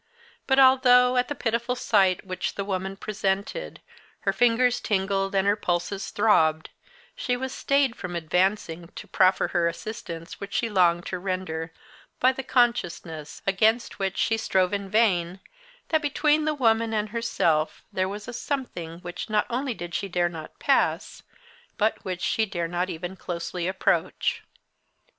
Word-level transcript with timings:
But 0.47 0.57
although, 0.57 1.15
at 1.15 1.27
the 1.27 1.35
pitiful 1.35 1.75
sight 1.75 2.25
which 2.25 2.55
the 2.55 2.65
woman 2.65 2.97
presented, 2.97 3.81
her 4.21 4.33
fingers 4.33 4.79
tingled 4.79 5.35
and 5.35 5.45
her 5.45 5.55
pulses 5.55 6.09
throbbed, 6.09 6.71
she 7.15 7.37
was 7.37 7.53
stayed 7.53 7.95
from 7.95 8.15
advancing 8.15 8.87
to 8.95 9.07
proffer 9.07 9.49
her 9.49 9.65
the 9.65 9.69
assistance 9.69 10.39
which 10.39 10.55
she 10.55 10.71
longed 10.71 11.05
to 11.05 11.19
render 11.19 11.71
by 12.19 12.31
the 12.31 12.41
consciousness, 12.41 13.43
against 13.45 13.99
which 13.99 14.17
she 14.17 14.37
strove 14.37 14.73
in 14.73 14.89
vain, 14.89 15.39
that 15.89 16.01
between 16.01 16.45
the 16.45 16.55
woman 16.55 16.95
and 16.95 17.09
herself 17.09 17.83
there 17.93 18.09
was 18.09 18.27
a 18.27 18.33
something 18.33 19.01
which 19.01 19.29
not 19.29 19.45
only 19.51 19.75
did 19.75 19.93
she 19.93 20.07
dare 20.07 20.29
not 20.29 20.57
pass, 20.57 21.21
but 21.77 22.03
which 22.03 22.21
she 22.21 22.47
dare 22.47 22.67
not 22.67 22.89
even 22.89 23.15
closely 23.15 23.67
approach. 23.67 24.41